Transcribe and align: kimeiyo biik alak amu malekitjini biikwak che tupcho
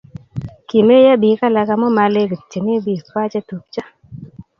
kimeiyo 0.69 1.13
biik 1.21 1.41
alak 1.47 1.69
amu 1.73 1.87
malekitjini 1.97 2.73
biikwak 2.85 3.27
che 3.31 3.39
tupcho 3.47 3.83